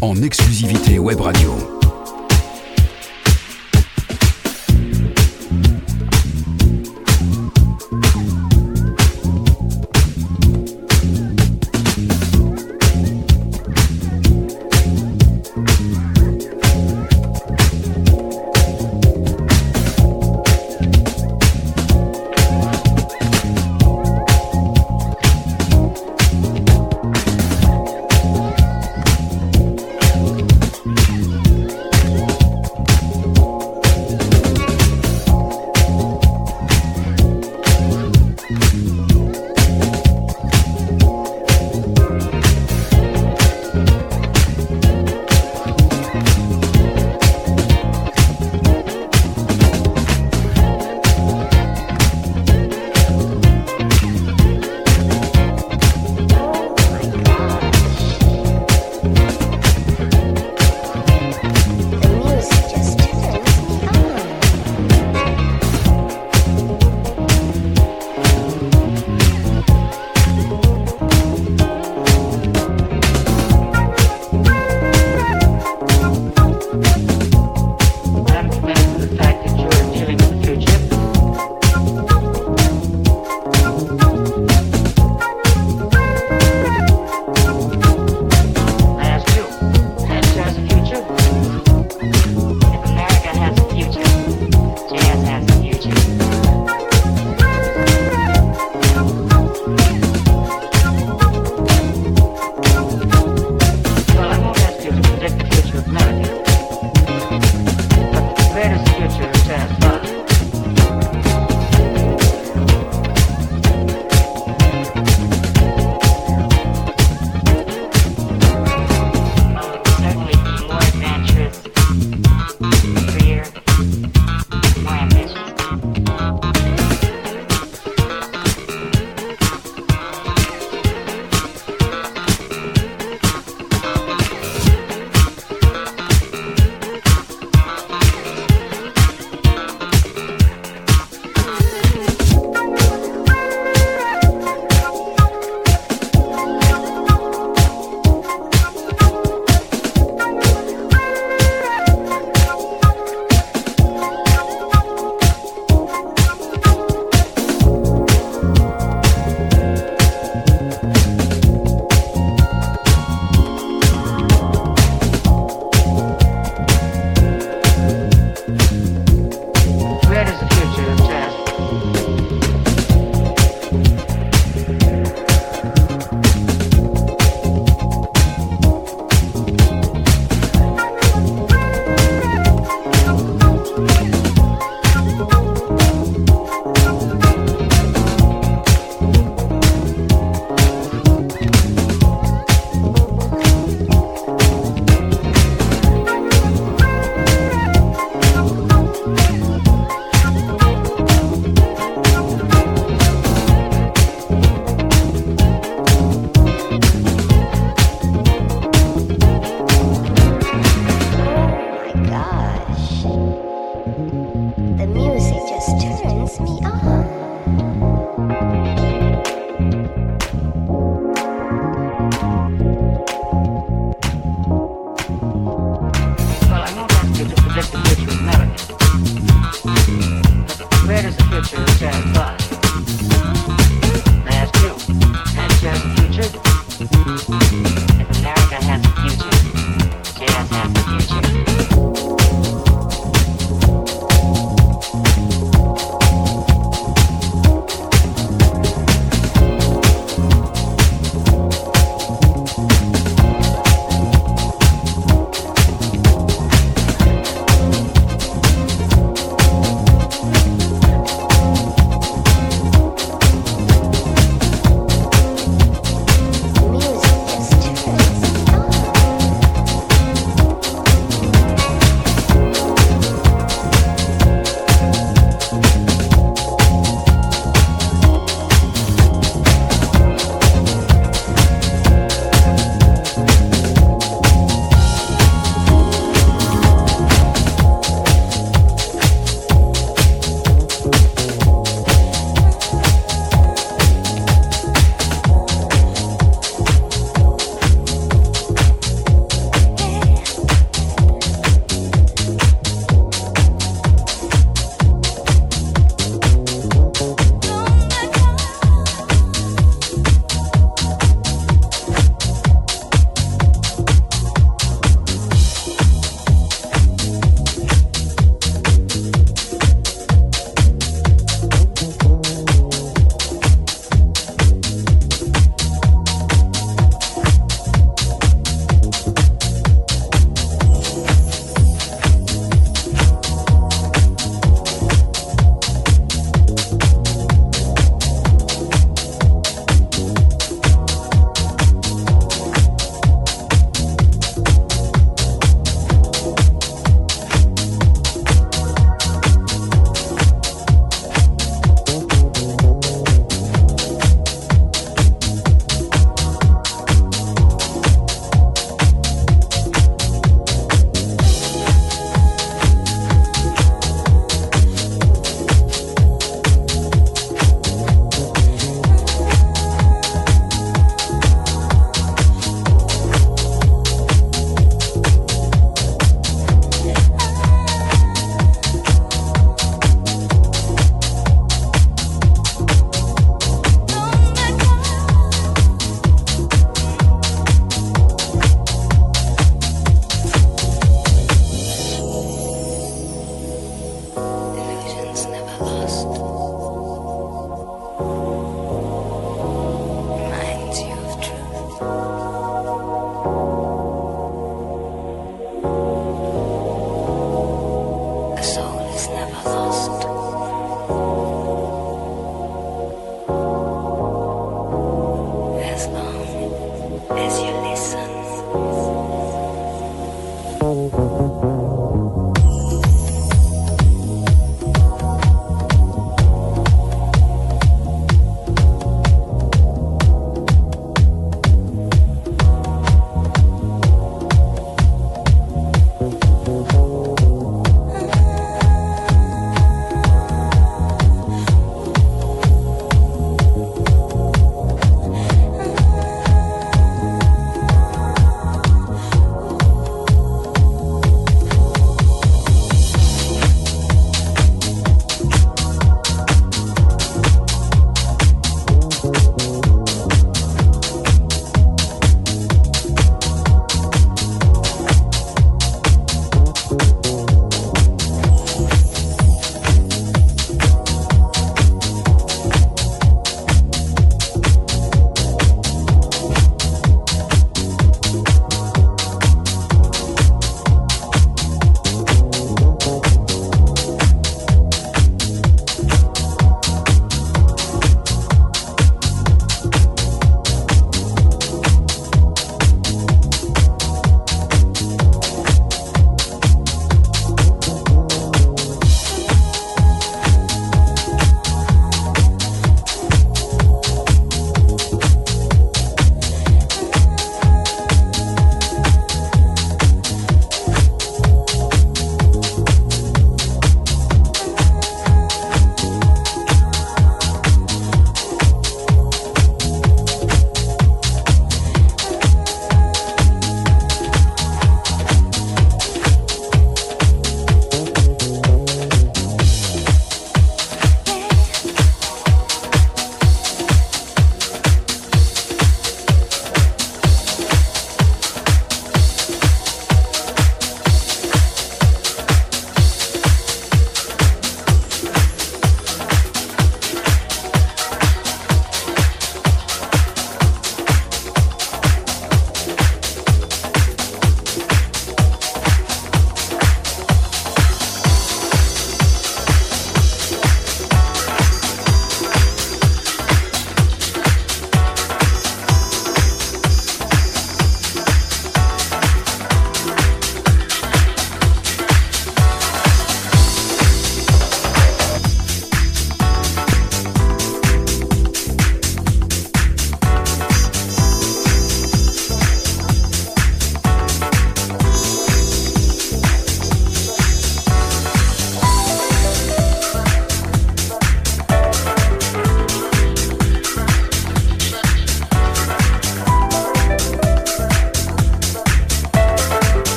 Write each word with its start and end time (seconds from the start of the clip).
en 0.00 0.22
exclusivité 0.22 0.98
web 0.98 1.20
radio. 1.20 1.79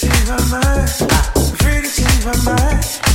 change 0.00 0.28
my 0.28 0.36
mind. 0.48 0.90
I'm 1.36 1.56
free 1.56 1.82
to 1.82 1.90
change 1.90 2.24
my 2.24 2.36
mind. 2.44 3.09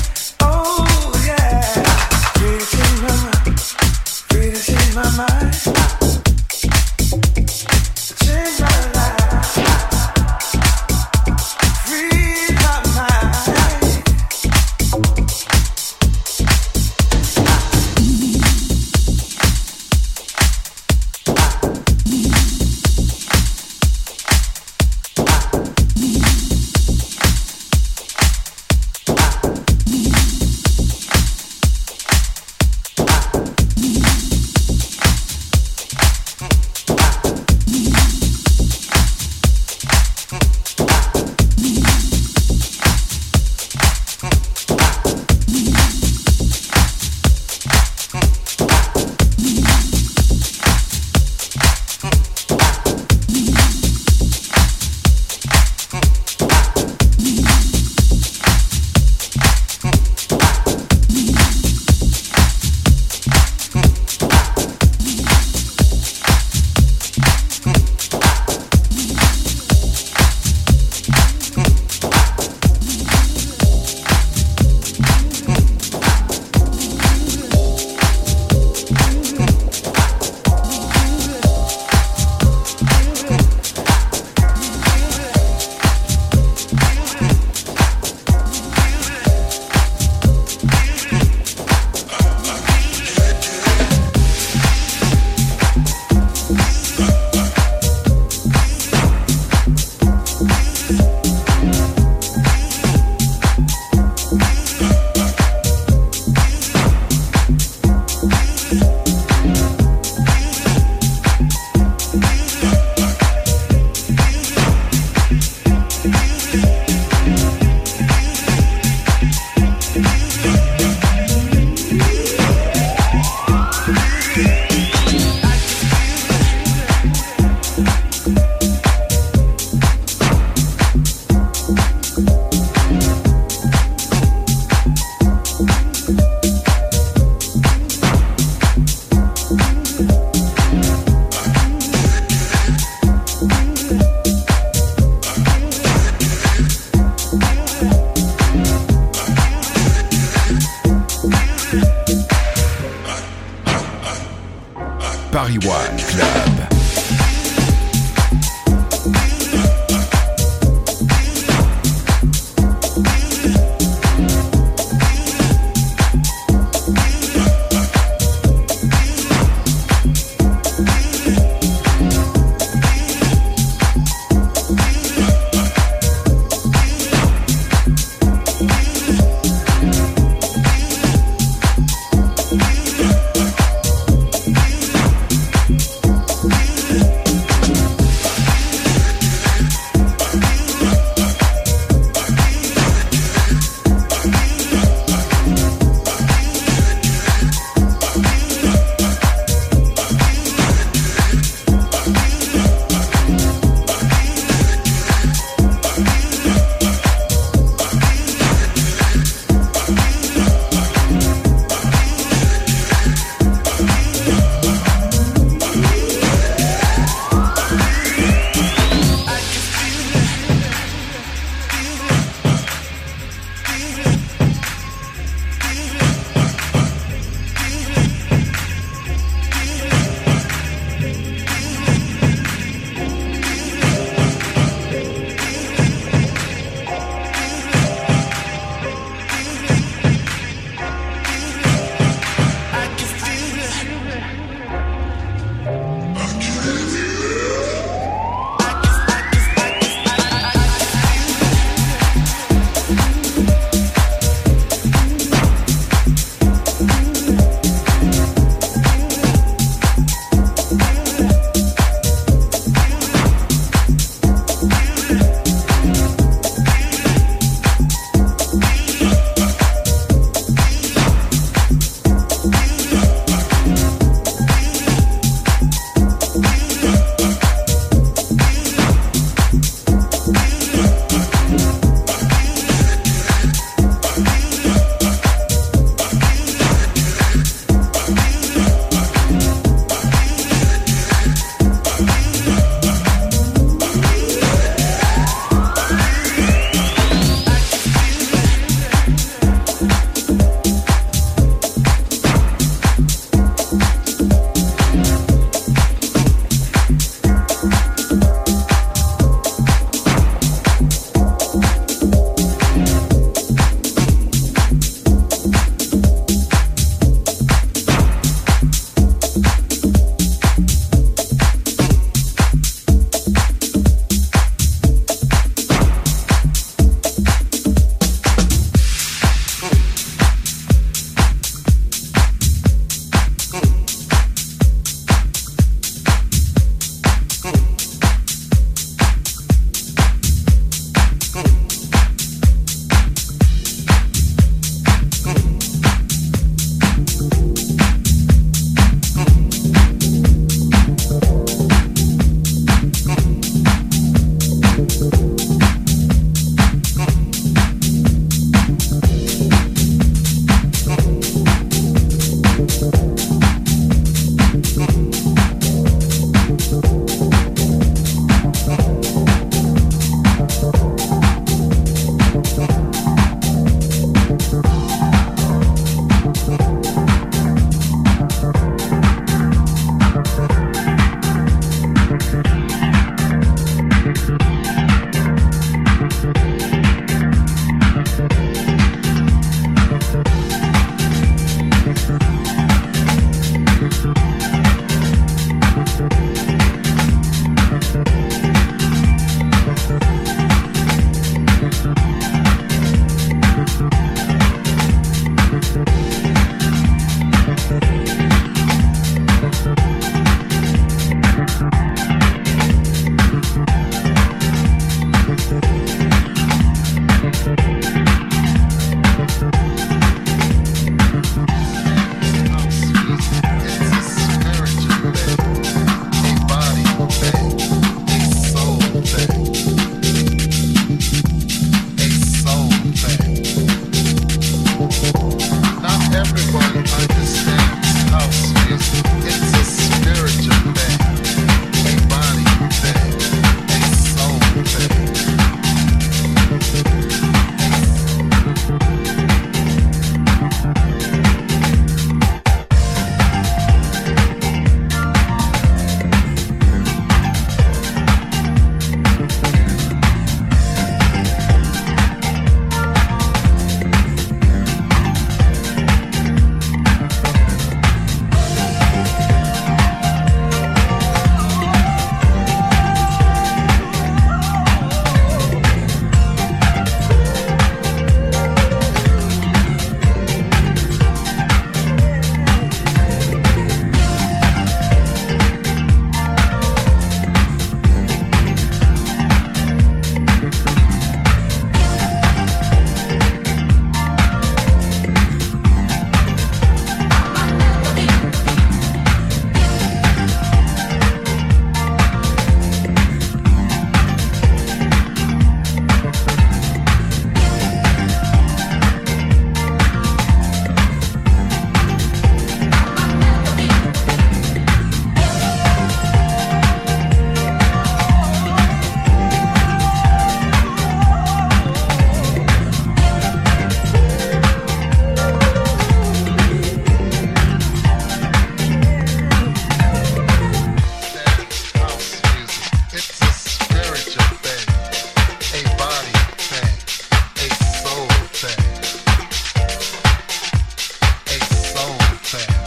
fair. 542.38 542.65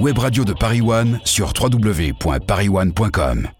Web 0.00 0.18
radios 0.18 0.46
de 0.46 0.54
Paris 0.54 0.82
One 0.82 1.20
sur 1.24 1.52
www.parisone.com. 1.52 3.59